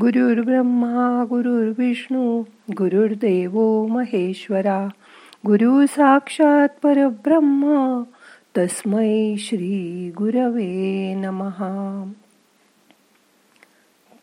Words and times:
गुरुर्ब्रह्मा 0.00 1.24
गुरुर्विष्णू 1.24 2.42
गुरुर्देव 2.78 3.86
महेश्वरा 3.86 4.88
गुरु 5.46 5.86
साक्षात 5.86 6.68
परब्रह्म 6.82 8.02
तस्मै 8.58 9.34
श्री 9.38 10.10
गुरवे 10.16 11.14
नमहा 11.14 12.10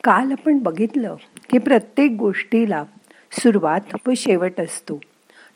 काल 0.04 0.32
आपण 0.32 0.58
बघितलं 0.58 1.16
की 1.50 1.58
प्रत्येक 1.58 2.12
गोष्टीला 2.20 2.84
सुरुवात 3.32 3.82
व 4.08 4.12
शेवट 4.18 4.60
असतो. 4.60 5.00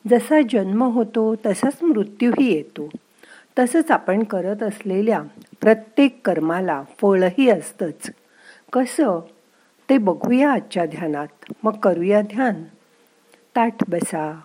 जसा 0.08 0.42
जन्म 0.50 0.84
होतो 0.84 1.36
तसाच 1.46 1.84
मृत्यूही 1.84 2.54
येतो. 2.54 2.90
तसंच 3.60 3.92
आपण 3.92 4.24
करत 4.24 4.64
असलेल्या 4.64 5.24
प्रत्येक 5.62 6.28
कर्माला 6.28 6.84
फळही 7.02 7.50
असतंच. 7.50 8.12
कसं? 8.74 9.20
ते 9.90 9.98
बघूया 9.98 10.52
आजच्या 10.52 10.86
ध्यानात. 10.86 11.54
मग 11.64 11.78
करूया 11.80 12.22
ध्यान. 12.22 12.64
ताठ 13.56 13.90
बसा 13.90 14.40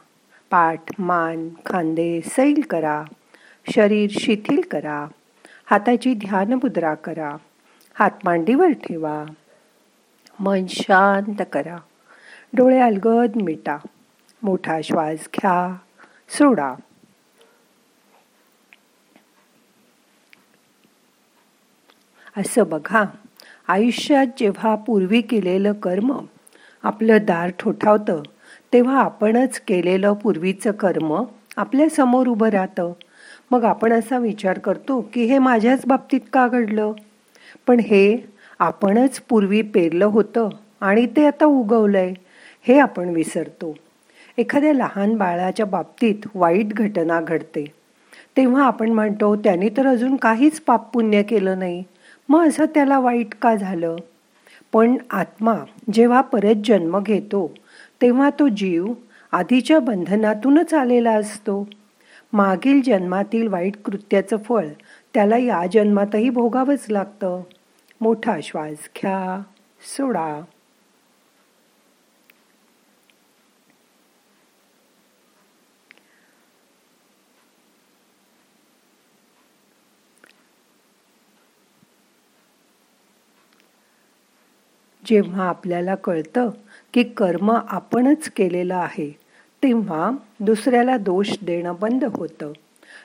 पाठ 0.51 1.01
मान 1.01 1.49
खांदे 1.66 2.21
सैल 2.21 2.61
करा 2.71 3.05
शरीर 3.75 4.11
शिथिल 4.11 4.61
करा 4.71 5.07
हाताची 5.66 6.15
ध्यान 6.15 6.52
मुद्रा 6.52 6.95
करा 6.95 7.37
हात 7.95 8.11
मांडीवर 8.25 8.69
ठेवा 8.69 9.25
मन 10.39 10.66
शांत 10.69 11.43
करा 11.52 11.79
डोळे 12.52 12.80
अलगद 12.80 13.37
मिटा 13.43 13.79
मोठा 14.43 14.80
श्वास 14.85 15.19
घ्या 15.19 15.77
सोडा. 16.29 16.74
असं 22.37 22.69
बघा. 22.69 23.05
आयुष्यात 23.69 24.27
जेव्हा 24.39 24.75
पूर्वी 24.75 25.21
केलेलं 25.21 25.73
कर्म 25.73 26.12
आपलं 26.83 27.19
दार 27.23 27.51
ठोठावतं 27.59 28.23
तेव्हा 28.73 29.01
आपणच 29.01 29.60
केलेलं 29.60 30.13
पूर्वीचं 30.13 30.71
कर्म 30.71 31.24
आपल्यासमोर 31.57 32.27
उभं 32.27 32.49
राहतं. 32.49 32.93
मग 33.51 33.65
आपण 33.65 33.93
असा 33.93 34.18
विचार 34.18 34.59
करतो 34.59 35.01
की 35.15 35.24
हे 35.24 35.38
माझ्याच 35.38 35.87
बाबतीत 35.87 36.21
का 36.33 36.49
घडलं? 36.49 36.93
पण 37.66 37.80
हे 37.80 38.16
आपणच 38.59 39.21
पूर्वी 39.21 39.63
पेरलं 39.63 40.05
होतं 40.05 40.49
आणि 40.80 41.07
ते 41.07 41.27
आता 41.27 41.45
उगवलंय 41.45 42.15
हे 42.63 42.79
आपण 42.79 43.09
विसरतो. 43.09 43.74
एखाद्या 44.38 44.73
लहान 44.73 45.15
बाळाच्या 45.15 45.66
बाबतीत 45.66 46.27
वाईट 46.35 46.68
घटना 46.68 47.21
घडते. 47.21 47.65
तेव्हा 48.37 48.66
आपण 48.66 48.90
म्हणतो 48.90 49.37
त्यांनी 49.37 49.68
तर 49.68 49.87
अजून 49.87 50.16
काहीच 50.16 50.60
पाप 50.60 50.93
पुण्य 50.93 51.23
केलं 51.23 51.59
नाही. 51.59 51.83
मग 52.33 52.49
असं 52.49 52.65
त्याला 52.65 52.99
वाईट 52.99 53.35
का 53.43 53.55
झालं? 53.55 53.97
पण 54.73 54.97
आत्मा 55.11 55.55
जेव्हा 55.93 56.21
परत 56.21 56.55
जन्म 56.65 57.01
घेतो 57.01 57.55
तेव्हा 58.02 58.30
तो 58.30 58.49
जीव 58.49 58.87
आधीच्या 59.33 59.79
बंधनातूनच 59.79 60.74
आलेला 60.74 61.13
असतो. 61.13 61.69
मागील 62.33 62.83
जन्मातील 62.83 63.49
वाईट 63.49 63.77
कृत्याचं 63.77 64.37
फळ 64.37 64.66
त्याला 65.15 65.37
या 65.37 65.62
जन्मातही 65.72 66.31
भोगावंच 66.31 66.87
लागतं. 66.91 67.41
मोठा 68.00 68.37
श्वास 68.43 68.77
घ्या 69.03 69.43
सोडा. 69.97 70.43
जेव्हा 85.12 85.49
आपल्याला 85.49 85.94
कळतं 85.94 86.50
की 86.94 87.03
कर्म 87.03 87.53
आपणच 87.69 88.31
केलेलं 88.31 88.75
आहे 88.75 89.16
तेव्हा 89.62 90.10
दुसऱ्याला 90.41 90.97
दोष 90.97 91.31
देणं 91.43 91.75
बंद 91.81 92.05
होतं. 92.05 92.53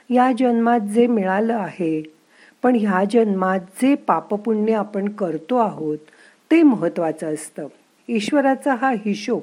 या 0.10 0.32
जन्मात 0.40 0.80
जे 0.80 1.08
मिळालं 1.08 1.54
आहे 1.54 2.04
पण 2.64 2.76
ह्या 2.76 3.04
जन्मात 3.12 3.60
जे 3.60 3.96
पापपुण्य 3.96 4.74
आपण 4.74 5.10
करतो 5.10 5.58
आहोत 5.58 5.98
ते 6.52 6.64
महत्त्वाचं 6.64 7.34
असतं. 7.34 7.68
ईश्वराचा 8.10 8.76
हा 8.76 8.92
हिशोब 8.92 9.42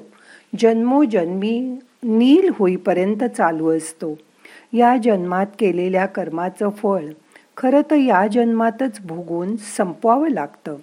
जन्मोजन्मी 0.59 1.79
नील 2.03 2.49
होईपर्यंत 2.53 3.23
चालू 3.23 3.77
असतो. 3.77 4.17
या 4.73 4.97
जन्मात 5.03 5.45
केलेल्या 5.59 6.05
कर्माचं 6.05 6.69
फळ 6.69 7.05
खरं 7.57 7.81
तर 7.91 7.95
या 7.95 8.27
जन्मातच 8.27 8.99
भोगून 9.05 9.55
संपवावं 9.77 10.29
लागतं. 10.29 10.75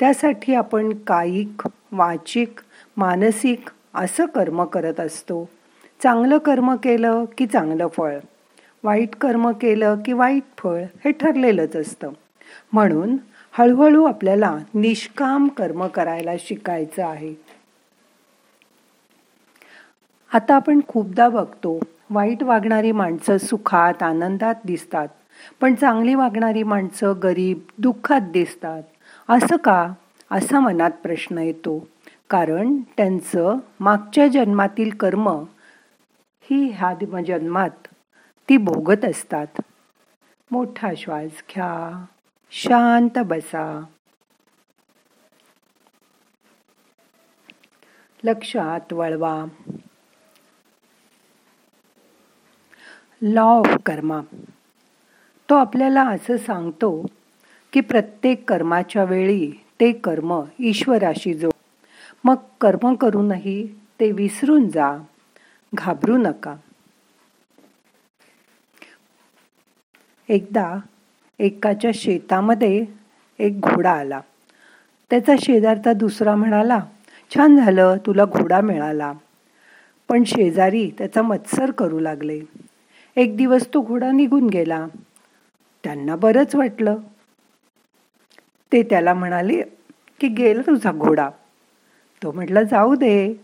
त्यासाठी 0.00 0.54
आपण 0.54 0.92
कायिक 0.92 1.68
वाचिक 1.92 2.60
मानसिक 2.96 3.70
असं 3.94 4.26
कर्म 4.26 4.64
करत 4.64 5.00
असतो. 5.00 5.48
चांगलं 6.02 6.38
कर्म 6.38 6.76
केलं 6.76 7.24
की 7.38 7.46
चांगलं 7.46 7.86
फळ. 7.86 8.18
वाईट 8.84 9.16
कर्म 9.16 9.50
केलं 9.50 9.96
की 10.04 10.12
वाईट 10.12 10.42
फळ 10.58 10.82
हे 11.04 11.12
ठरलेलंच 11.12 11.76
असतं. 11.76 12.10
म्हणून 12.72 13.16
हळूहळू 13.52 14.04
आपल्याला 14.04 14.58
निष्काम 14.74 15.48
कर्म 15.48 15.86
करायला 15.86 16.30
शिकायचं 16.38 17.06
आहे. 17.06 17.34
आता 20.34 20.54
आपण 20.54 20.80
खूपदा 20.88 21.28
बघतो 21.28 21.80
वाईट 22.10 22.42
वागणारी 22.42 22.92
माणसं 22.92 23.38
सुखात 23.38 24.02
आनंदात 24.02 24.54
दिसतात. 24.64 25.08
पण 25.60 25.74
चांगली 25.74 26.14
वागणारी 26.14 26.62
माणसं 26.62 27.14
गरीब 27.22 27.58
दुःखात 27.78 28.20
दिसतात. 28.20 28.82
असं 29.28 29.56
का? 29.56 29.92
असा 30.30 30.60
मनात 30.60 30.90
प्रश्न 30.90 31.38
येतो. 31.38 31.88
कारण 32.30 32.76
त्यांचं 32.96 33.56
मागच्या 33.80 34.28
जन्मातील 34.28 34.90
कर्म 34.90 35.28
ही 36.40 36.70
ह्या 36.70 37.22
जन्मात 37.22 37.70
ती 38.48 38.56
भोगत 38.56 39.04
असतात. 39.04 39.46
मोठा 40.50 40.90
श्वास 40.96 41.30
घ्या. 41.30 42.04
शांत 42.50 43.18
बसा. 43.18 43.84
लक्षात 48.24 48.92
वळवा. 48.92 49.44
लॉ 53.22 53.42
ऑफ 53.42 53.76
कर्मा 53.86 54.20
तो 55.50 55.54
आपल्याला 55.54 56.08
असं 56.08 56.36
सांगतो 56.36 57.06
की 57.72 57.80
प्रत्येक 57.80 58.48
कर्माच्या 58.48 59.04
वेळी 59.04 59.50
ते 59.80 59.92
कर्म 59.92 60.40
ईश्वराशी 60.58 61.34
जो 61.34 61.50
मग 62.24 62.34
कर्म 62.60 62.94
करूनही 62.94 63.66
ते 64.00 64.12
विसरून 64.12 64.68
जा. 64.68 64.98
घाबरू 65.74 66.16
नका. 66.16 66.54
एकदा 70.28 70.78
एकाच्या 71.38 71.90
शेतामध्ये 71.94 72.84
एक 73.38 73.60
घोडा 73.60 73.90
आला. 73.90 74.20
त्याचा 75.10 75.32
शेजारचा 75.42 75.92
दुसरा 75.92 76.34
म्हणाला 76.36 76.80
छान 77.34 77.56
झालं 77.56 77.96
तुला 78.06 78.24
घोडा 78.24 78.60
मिळाला. 78.60 79.12
पण 80.08 80.24
शेजारी 80.24 80.90
त्याचा 80.98 81.22
मत्सर 81.22 81.70
करू 81.70 81.98
लागले. 81.98 82.40
एक 83.16 83.36
दिवस 83.36 83.66
तो 83.74 83.80
घोडा 83.80 84.10
निघून 84.10 84.46
गेला. 84.46 84.86
त्यांना 85.84 86.16
बरंच 86.16 86.54
वाटलं. 86.54 86.96
ते 88.72 88.82
त्याला 88.82 89.14
म्हणाले 89.14 89.62
की 90.20 90.28
गेला 90.28 90.60
तुझा 90.60 90.92
घोडा. 90.92 91.30
तो 92.22 92.32
म्हटला 92.32 92.62
जाऊ 92.62 92.94
दे 92.94 93.34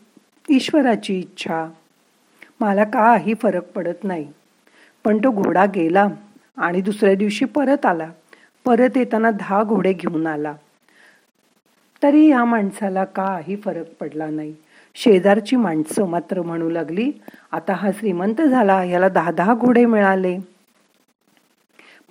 ईश्वराची 0.50 1.18
इच्छा. 1.18 1.68
मला 2.60 2.84
काही 2.84 3.34
फरक 3.34 3.62
पडत 3.62 4.04
नाही. 4.04 4.28
पण 5.04 5.18
तो 5.18 5.30
घोडा 5.30 5.64
गेला 5.64 6.06
आणि 6.56 6.80
दुसऱ्या 6.80 7.14
दिवशी 7.14 7.44
परत 7.44 7.86
आला. 7.86 8.10
परत 8.64 8.96
येताना 8.96 9.30
दहा 9.30 9.62
घोडे 9.62 9.92
घेऊन 9.92 10.26
आला. 10.26 10.54
तरी 12.02 12.26
ह्या 12.28 12.44
माणसाला 12.44 13.04
काही 13.04 13.56
फरक 13.56 13.86
पडला 14.00 14.26
नाही. 14.26 14.54
शेजारची 14.94 15.56
माणसं 15.56 16.06
मात्र 16.06 16.42
म्हणू 16.42 16.70
लागली 16.70 17.10
आता 17.52 17.72
हा 17.72 17.90
श्रीमंत 17.92 18.42
झाला 18.42 18.84
याला 18.84 19.08
दहा 19.08 19.30
दहा 19.30 19.54
घोडे 19.54 19.86
मिळाले. 19.86 20.38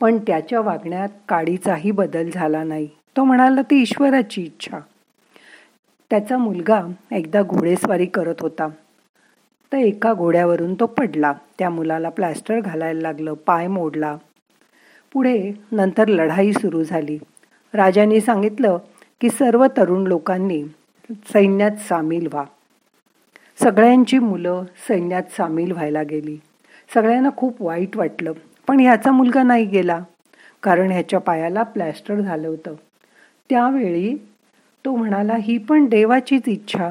पण 0.02 0.18
त्याच्या 0.18 0.62
वागण्यात 0.62 1.10
काडीचाही 1.30 1.92
बदल 1.92 2.30
झाला 2.30 2.64
नाही. 2.64 2.88
तो 3.18 3.24
म्हणाला 3.24 3.62
ती 3.62 3.82
ईश्वराची 3.82 4.42
इच्छा. 4.42 4.80
त्याचा 6.10 6.38
मुलगा 6.38 6.82
एकदा 7.12 7.42
घोडेस्वारी 7.42 8.06
करत 8.06 8.36
होता. 8.40 8.68
तर 9.74 9.78
एका 9.78 10.14
घोड्यावरून 10.14 10.74
तो 10.74 10.86
पडला. 10.86 11.34
त्या 11.60 11.70
मुलाला 11.70 12.10
प्लॅस्टर 12.10 12.60
घालायला 12.60 13.02
लागलं 13.02 13.34
पाय 13.34 13.68
मोडला. 13.68 14.18
पुढे 15.14 15.52
नंतर 15.72 16.08
लढाई 16.08 16.52
सुरू 16.52 16.84
झाली. 16.84 17.18
राजांनी 17.74 18.22
सांगितलं 18.22 18.78
की 19.22 19.30
सर्व 19.30 19.66
तरुण 19.78 20.08
लोकांनी 20.08 20.64
सैन्यात 21.10 21.76
सामील 21.90 22.28
व्हा. 22.28 22.44
सगळ्यांची 23.64 24.20
मुलं 24.20 24.64
सैन्यात 24.88 25.24
सामील 25.38 25.72
व्हायला 25.72 26.04
गेली. 26.04 26.38
सगळ्यांना 26.94 27.30
खूप 27.38 27.62
वाईट 27.62 27.98
वाटलं 27.98 28.32
पण 28.68 28.80
ह्याचा 28.80 29.12
मुलगा 29.12 29.44
नाही 29.44 29.66
गेला 29.66 30.00
कारण 30.64 30.92
ह्याच्या 30.92 31.20
पायाला 31.20 31.64
प्लॅस्टर 31.64 32.16
झालं 32.16 32.48
होतं. 32.48 32.76
त्यावेळी 33.50 34.16
तो 34.86 34.96
म्हणाला 34.96 35.36
ही 35.36 35.58
पण 35.58 35.86
देवाचीच 35.86 36.42
इच्छा. 36.48 36.90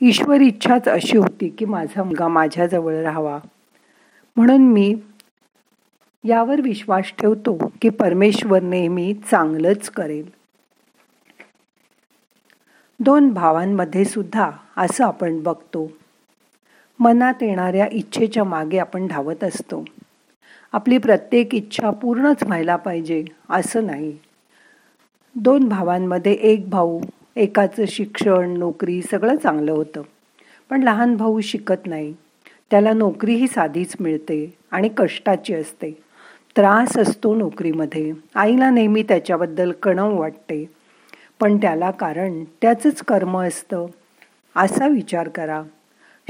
ईश्वर 0.00 0.40
इच्छाच 0.40 0.88
अशी 0.88 1.16
होती 1.16 1.48
की 1.48 1.64
माझा 1.64 2.02
मुलगा 2.02 2.28
माझ्याजवळ 2.28 2.94
राहावा. 2.94 3.38
म्हणून 4.36 4.62
मी 4.62 4.94
यावर 6.24 6.60
विश्वास 6.60 7.12
ठेवतो 7.18 7.72
की 7.82 7.88
परमेश्वर 7.88 8.62
नेहमी 8.62 9.14
चांगलंच 9.30 9.90
करेल. 9.90 10.30
दोन 13.00 13.30
भावांमध्ये 13.30 14.04
सुद्धा 14.04 14.50
असं 14.76 15.04
आपण 15.04 15.42
बघतो. 15.42 15.92
मनात 16.98 17.34
येणाऱ्या 17.40 17.88
इच्छेच्या 17.92 18.44
मागे 18.44 18.78
आपण 18.78 19.06
धावत 19.06 19.44
असतो. 19.44 19.84
आपली 20.74 20.98
प्रत्येक 20.98 21.54
इच्छा 21.54 21.90
पूर्णच 21.90 22.42
व्हायला 22.42 22.76
पाहिजे 22.76 23.24
असं 23.50 23.86
नाही. 23.86 24.18
दोन 25.34 25.68
भावांमध्ये 25.68 26.32
एक 26.32 26.70
भाऊ 26.70 27.00
एकाचं 27.36 27.84
शिक्षण 27.88 28.58
नोकरी 28.58 29.02
सगळं 29.02 29.36
चांगलं 29.36 29.72
होतं. 29.72 30.02
पण 30.70 30.82
लहान 30.82 31.16
भाऊ 31.16 31.40
शिकत 31.40 31.86
नाही. 31.86 32.14
त्याला 32.70 32.92
नोकरी 32.92 33.34
ही 33.34 33.48
साधीच 33.48 33.96
मिळते 34.00 34.54
आणि 34.70 34.90
कष्टाची 34.96 35.54
असते. 35.54 35.90
त्रास 36.56 36.98
असतो 36.98 37.34
नोकरीमध्ये. 37.34 38.12
आईला 38.34 38.70
नेहमी 38.70 39.02
त्याच्याबद्दल 39.02 39.72
कणव 39.72 40.18
वाटते. 40.20 40.70
पण 41.40 41.56
त्याला 41.56 41.90
कारण 41.90 42.44
त्याचंच 42.44 43.02
कर्म 43.02 43.38
असतं 43.38 43.86
असा 44.56 44.88
विचार 44.88 45.28
करा. 45.28 45.62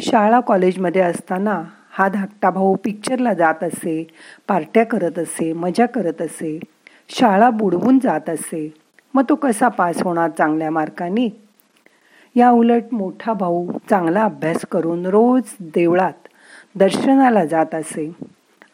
शाळा 0.01 0.41
कॉलेजमध्ये 0.41 1.03
असताना 1.03 1.65
हा 1.97 2.09
धाकटा 2.09 2.51
भाऊ 2.51 2.75
पिक्चरला 2.75 3.35
जात 3.35 3.65
असे 3.65 4.07
पार्ट्या 4.49 4.85
करत 4.85 5.19
असे 5.19 5.53
मजा 5.53 5.87
करत 5.87 6.23
असे 6.23 6.61
शाळा 7.09 7.51
बुडवून 7.51 7.99
जात 7.99 8.31
असे. 8.31 8.75
मग 9.15 9.23
तो 9.29 9.35
कसा 9.35 9.69
पास 9.69 10.03
होणार 10.03 10.31
चांगल्या 10.31 10.71
मार्कांनी? 10.71 11.31
या 12.37 12.51
उलट 12.51 12.83
मोठा 12.93 13.33
भाऊ 13.33 13.71
चांगला 13.91 14.23
अभ्यास 14.25 14.65
करून 14.71 15.07
रोज 15.07 15.43
देवळात 15.61 16.29
दर्शनाला 16.75 17.45
जात 17.45 17.75
असे. 17.75 18.13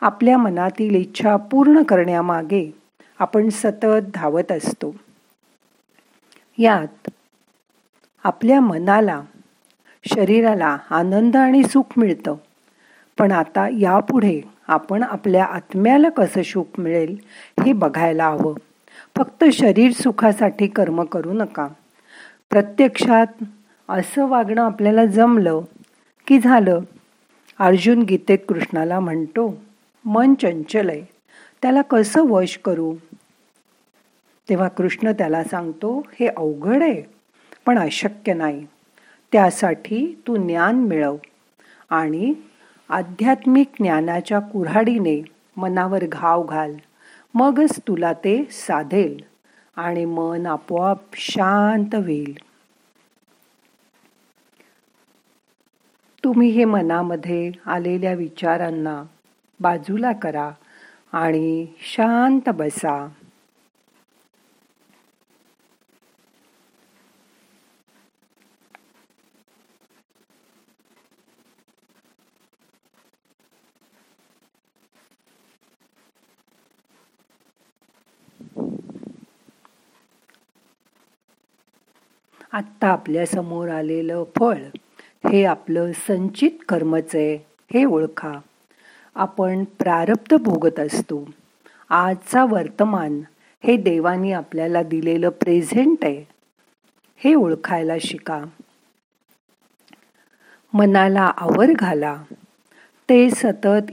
आपल्या 0.01 0.39
मनातील 0.39 0.95
इच्छा 0.95 1.37
पूर्ण 1.37 1.83
करण्यामागे 1.83 2.75
आपण 3.19 3.49
सतत 3.49 4.03
धावत 4.15 4.53
असतो. 4.53 4.95
यात 6.59 7.11
आपल्या 8.25 8.61
मनाला 8.61 9.21
शरीराला 10.05 10.77
आनंद 10.91 11.37
आणि 11.37 11.63
सुख 11.65 11.85
मिळतं. 11.97 12.35
पण 13.21 13.33
आता 13.33 13.69
यापुढे 13.81 14.41
आपण 14.69 15.03
आपल्या 15.03 15.45
आत्म्याला 15.45 16.09
कसं 16.09 16.43
सुख 16.43 16.81
मिळेल 16.81 17.17
हे 17.67 17.73
बघायला 17.73 18.29
हवं. 18.29 18.55
फक्त 19.17 19.45
शरीर 19.53 19.93
सुखासाठी 19.93 20.67
कर्म 20.67 21.05
करू 21.05 21.33
नका. 21.33 21.69
प्रत्यक्षात 22.51 23.27
असं 23.89 24.27
वागणं 24.27 24.63
आपल्याला 24.63 25.07
जमलं 25.07 25.61
की 26.27 26.41
झालं. 26.41 26.81
अर्जुन 27.59 28.03
गीतेत 28.03 28.39
कृष्णाला 28.49 29.01
म्हणतो 29.01 29.63
मन 30.05 30.35
चंचल 30.35 30.89
आहे 30.89 31.03
त्याला 31.63 31.83
कसं 31.83 32.27
वश 32.27 32.59
करू? 32.65 32.95
तेव्हा 34.49 34.69
कृष्ण 34.69 35.13
त्याला 35.13 35.45
सांगतो 35.45 36.07
हे 36.21 36.27
अवघड 36.27 36.83
आहे 36.83 37.03
पण 37.67 37.79
अशक्य 37.79 38.35
नाही. 38.35 38.67
त्यासाठी 39.33 40.23
तू 40.27 40.37
ज्ञान 40.37 40.77
मिळव 40.77 41.17
आणि 41.91 42.35
आध्यात्मिक 42.91 43.69
ज्ञानाच्या 43.81 44.41
कुऱ्हाडीने 44.41 45.23
मनावर 45.57 46.05
घाव 46.09 46.43
घाल. 46.43 46.75
मगच 47.35 47.81
तुला 47.89 48.13
ते 48.13 48.45
साधेल 48.51 49.23
आणि 49.77 50.05
मन 50.05 50.47
आपोआप 50.47 51.01
शांत 51.13 51.95
होईल. 51.95 52.37
तुम्ही 56.25 56.49
हे 56.49 56.65
मनामध्ये 56.65 57.53
आलेल्या 57.67 58.13
विचारांना 58.13 59.03
बाजूला 59.61 60.13
करा 60.13 60.51
आणि 61.13 61.67
शांत 61.81 62.49
बसा. 62.49 63.09
आत्ता 82.61 82.89
आपल्यासमोर 82.89 83.69
आलेलं 83.69 84.25
फळ 84.37 84.57
हे 85.33 85.45
आपलं 85.45 85.93
संचित 85.93 86.51
कर्मच 86.69 87.15
आहे 87.15 87.47
हे 87.75 87.85
ओळखा. 87.85 88.33
आपण 89.15 89.65
प्रारब्ध 89.65 90.37
भोगत 90.37 90.81
असतो. 90.81 91.31
आजचा 91.91 92.45
वर्तमान 92.45 93.21
हे 93.65 93.77
देवानी 93.77 94.33
आपल्याला 94.33 94.83
दिलेलं 94.83 95.29
प्रेझेंट 95.29 96.05
आहे. 96.05 96.29
हे 97.17 97.35
ओळखायला 97.35 97.93
शिका. 98.01 98.45
मनाला 100.73 101.33
आवर 101.37 101.67
घाला. 101.73 102.23
ते 103.09 103.31
सतत 103.31 103.91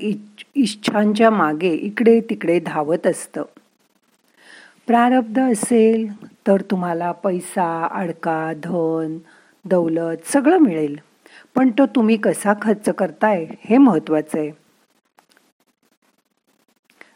इच्छांच्या 0.56 1.30
मागे 1.30 1.74
इकडे 1.74 2.20
तिकडे 2.20 2.60
धावत 2.60 3.08
असतं. 3.08 3.44
प्रारब्ध 4.88 5.40
असेल 5.40 6.08
तर 6.48 6.62
तुम्हाला 6.62 7.12
पैसा 7.12 7.88
अडका 7.92 8.54
धन 8.64 9.18
दौलत 9.66 10.18
सगळं 10.26 10.58
मिळेल. 10.58 11.00
पण 11.56 11.70
तो 11.70 11.86
तुम्ही 11.86 12.18
कसा 12.18 12.54
खर्च 12.62 12.90
करताय 12.90 13.46
हे 13.60 13.78
महत्वाचं 13.78 14.40
आहे. 14.40 14.52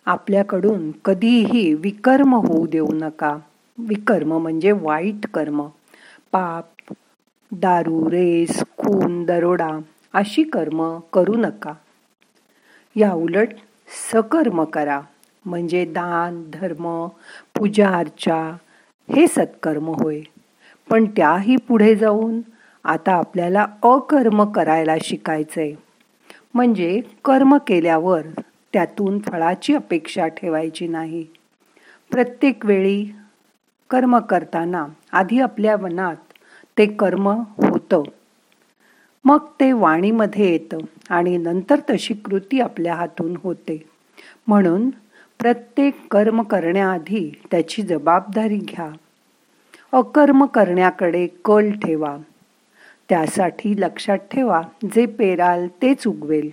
आपल्याकडून 0.05 0.91
कधीही 1.05 1.73
विकर्म 1.73 2.35
होऊ 2.35 2.67
देऊ 2.67 2.87
नका. 2.91 3.37
विकर्म 3.77 4.37
म्हणजे 4.37 4.71
वाईट 4.71 5.27
कर्म. 5.27 5.67
पाप 6.31 6.93
दारू 7.51 8.11
रेस 8.11 8.63
खून 8.77 9.25
दरोडा 9.25 9.79
अशी 10.13 10.43
कर्म 10.43 10.99
करू 11.13 11.33
नका. 11.37 11.73
या 12.95 13.13
उलट 13.13 13.47
सकर्म 14.11 14.63
करा. 14.63 15.01
म्हणजे 15.45 15.85
दान 15.85 16.43
धर्म 16.53 17.07
पूजा 17.57 17.89
अर्चा 17.89 18.57
हे 19.09 19.27
सत्कर्म 19.27 19.87
होय. 19.87 20.21
पण 20.89 21.05
त्याही 21.05 21.55
पुढे 21.55 21.95
जाऊन 21.95 22.41
आता 22.83 23.11
आपल्याला 23.11 23.65
अकर्म 23.83 24.51
करायला 24.51 24.95
शिकायचंय. 25.03 25.73
म्हणजे 26.53 27.01
कर्म 27.25 27.57
केल्यावर 27.57 28.21
त्यातून 28.73 29.19
फळाची 29.19 29.75
अपेक्षा 29.75 30.27
ठेवायची 30.27 30.87
नाही. 30.87 31.25
प्रत्येक 32.11 32.65
वेळी 32.65 33.05
कर्म 33.89 34.17
करताना 34.17 34.85
आधी 35.11 35.39
आपल्या 35.41 35.77
मनात 35.77 36.15
ते 36.77 36.85
कर्म 36.85 37.27
होतं. 37.57 38.03
मग 39.25 39.37
ते 39.59 39.71
वाणीमध्ये 39.71 40.51
येतं 40.51 40.77
आणि 41.09 41.37
नंतर 41.37 41.79
तशी 41.89 42.13
कृती 42.13 42.59
आपल्या 42.59 42.95
हातून 42.95 43.37
होते. 43.43 43.83
म्हणून 44.47 44.89
प्रत्येक 45.41 46.07
कर्म 46.11 46.41
करण्याआधी 46.41 47.41
त्याची 47.51 47.81
जबाबदारी 47.81 48.57
घ्या. 48.57 48.89
अकर्म 49.91 50.45
करण्याकडे 50.45 51.27
कल 51.45 51.71
ठेवा. 51.71 52.17
त्यासाठी 53.09 53.81
लक्षात 53.81 54.17
ठेवा 54.17 54.61
जे 54.95 55.05
पेराल 55.05 55.67
तेच 55.67 56.07
उगवेल. 56.07 56.49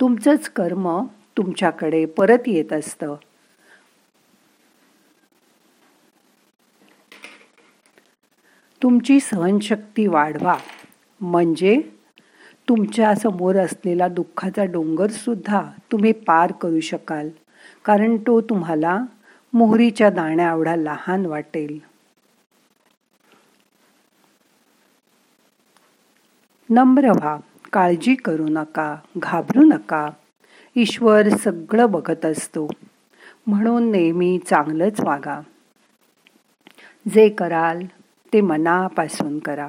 तुमचंच 0.00 0.48
कर्म 0.48 1.04
तुमच्याकडे 1.36 2.04
परत 2.04 2.38
येत 2.46 2.72
असतं. 2.72 3.14
तुमची 8.82 9.20
सहनशक्ती 9.20 10.06
वाढवा. 10.06 10.56
म्हणजे 11.20 11.82
तुमच्यासमोर 12.68 13.56
असलेला 13.56 14.08
दुःखाचा 14.08 14.64
डोंगर 14.64 15.06
सुद्धा 15.06 15.62
तुम्ही 15.92 16.12
पार 16.12 16.52
करू 16.52 16.80
शकाल 16.80 17.28
कारण 17.84 18.16
तो 18.16 18.40
तुम्हाला 18.40 19.04
मोहरीच्या 19.52 20.10
दाण्या 20.10 20.50
एवढा 20.50 20.76
लहान 20.76 21.26
वाटेल. 21.26 21.78
नम्र 26.70 27.10
व्हा 27.10 27.36
काळजी 27.72 28.14
करू 28.14 28.46
नका 28.48 28.96
घाबरू 29.18 29.60
नका. 29.60 30.08
ईश्वर 30.76 31.28
सगळं 31.28 31.90
बघत 31.90 32.24
असतो. 32.24 32.68
म्हणून 33.46 33.90
नेहमी 33.90 34.38
चांगलंच 34.46 35.00
वागा. 35.00 35.40
जे 37.14 37.28
कराल 37.28 37.82
ते 38.32 38.40
मनापासून 38.40 39.38
करा. 39.38 39.68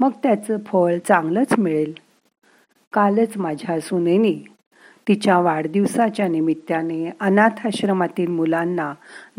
मग 0.00 0.10
त्याचं 0.22 0.56
फळ 0.66 0.98
चांगलंच 1.08 1.58
मिळेल. 1.58 1.94
कालच 2.92 3.36
माझ्या 3.36 3.80
सुनेनी 3.80 4.44
तिच्या 5.08 5.38
वाढदिवसाच्या 5.38 6.28
निमित्ताने 6.28 7.10
अनाथाश्रमातील 7.20 8.30
मुलांना 8.30 8.94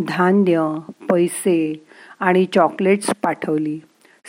धान्य 0.07 0.75
पैसे 1.09 1.85
आणि 2.19 2.45
चॉकलेट्स 2.45 3.09
पाठवली. 3.23 3.79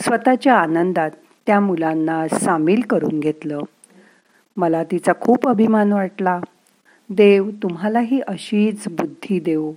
स्वतःच्या 0.01 0.55
आनंदात 0.55 1.11
त्या 1.47 1.59
मुलांना 1.59 2.27
सामील 2.27 2.81
करून 2.81 3.19
घेतलं. 3.19 3.59
मला 4.57 4.83
तिचा 4.83 5.13
खूप 5.21 5.47
अभिमान 5.47 5.93
वाटला. 5.93 6.39
देव 7.09 7.49
तुम्हालाही 7.49 8.21
अशीच 8.21 8.87
बुद्धी 8.87 9.39
देऊ 9.39 9.73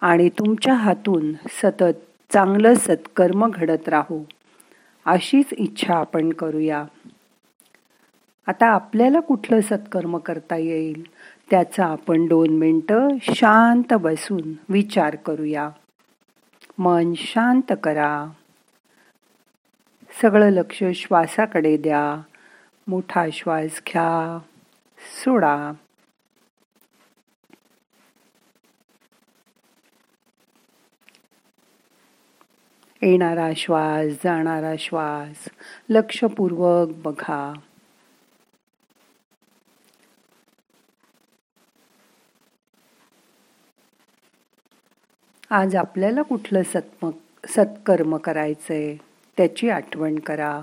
आणि 0.00 0.28
तुमच्या 0.28 0.74
हातून 0.74 1.32
सतत 1.32 2.32
चांगलं 2.32 2.74
सत्कर्म 2.74 3.50
घडत 3.50 3.88
राहू. 3.88 4.24
अशीच 5.06 5.46
इच्छा 5.52 5.94
आपण 5.94 6.32
करूया. 6.32 6.84
आता 8.46 8.66
आपल्याला 8.66 9.20
कुठलं 9.20 9.60
सत्कर्म 9.60 10.18
करता 10.18 10.56
येईल 10.56 11.10
त्याचा 11.50 11.86
आपण 11.86 12.26
दोन 12.26 12.48
मिनटं 12.48 13.08
शांत 13.22 13.94
बसून 13.94 14.52
विचार 14.68 15.16
करूया. 15.16 15.70
मन 16.78 17.12
शांत 17.16 17.72
करा. 17.82 18.26
सगळं 20.22 20.50
लक्ष 20.50 20.84
श्वासाकडे 20.94 21.76
द्या. 21.76 22.22
मोठा 22.88 23.26
श्वास 23.32 23.82
घ्या. 23.88 24.38
सोडा. 24.98 25.72
येणारा 33.04 33.50
श्वास 33.56 34.12
जाणारा 34.24 34.74
श्वास 34.78 35.48
लक्षपूर्वक 35.88 36.88
बघा. 36.88 37.52
आज 45.50 45.76
आपल्याला 45.76 46.22
कुठलं 46.22 46.62
सत्म 46.62 47.10
सत्कर्म 47.48 48.16
करायचंय 48.16 48.96
त्याची 49.36 49.68
आठवण 49.68 50.18
करा. 50.18 50.62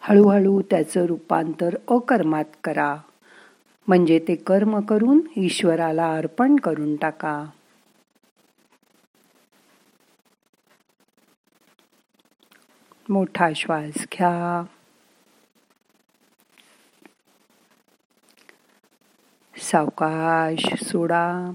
हळूहळू 0.00 0.62
त्याचं 0.62 1.06
रूपांतर 1.06 1.76
अकर्मात 1.88 2.44
करा. 2.64 2.96
म्हणजे 3.88 4.18
ते 4.28 4.34
कर्म 4.34 4.80
करून 4.80 5.20
ईश्वराला 5.36 6.14
अर्पण 6.14 6.56
करून 6.56 6.96
टाका. 6.96 7.44
मोठा 13.08 13.48
श्वास 13.56 14.06
घ्या. 14.12 14.64
सावकाश 19.56 20.84
सोडा. 20.84 21.50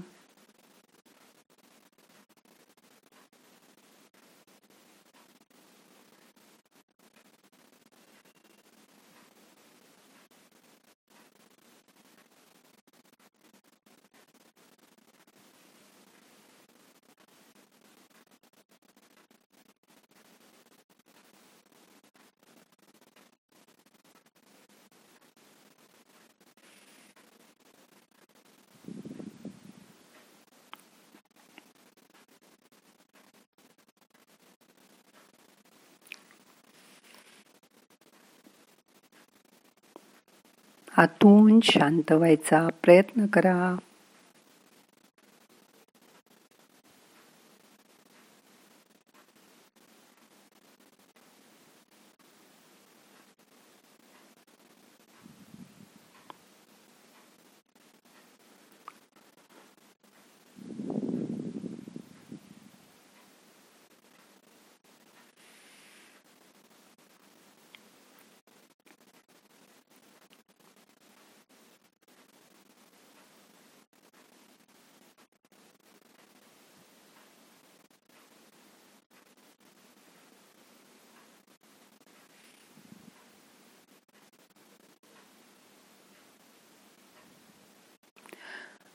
आतून 40.96 41.60
शांत 41.62 42.12
व्हायचा 42.12 42.68
प्रयत्न 42.82 43.26
करा. 43.26 43.76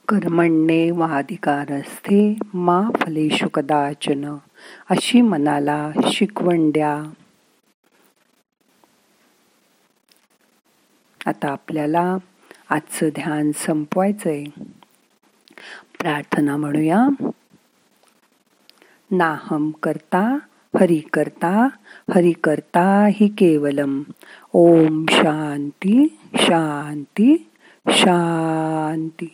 कर्मण्ये 0.07 0.91
वाधिकारस्थे 0.91 2.35
मा 2.53 2.81
फलेषु 2.99 3.47
कदाचन 3.49 4.35
अशी 4.89 5.21
मनाला 5.21 5.91
शिकवण 6.11 6.69
द्या 6.69 7.11
आता 11.25 11.51
आपल्याला 11.51 12.17
आजचं 12.69 13.09
ध्यान 13.09 13.51
संपवायचंय. 13.51 14.43
प्रार्थना 15.99 16.57
म्हणूया. 16.57 17.07
नाहम 19.11 19.71
करता 19.83 20.37
हरि 20.79 20.99
करता 21.13 21.67
हरि 22.15 22.31
करता 22.31 23.07
हि 23.11 23.27
केवलम. 23.27 24.03
ओम 24.53 25.05
शांती 25.09 26.19
शांती 26.35 27.49
शांती. 27.87 29.33